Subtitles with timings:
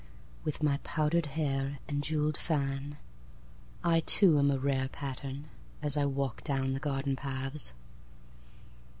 [0.43, 5.43] With my powdered hair and jewelled fan,I too am a rarePattern.
[5.83, 7.71] As I wander downThe garden paths.